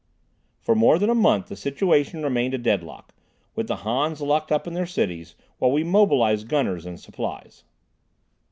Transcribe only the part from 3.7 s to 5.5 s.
Hans locked up in their cities,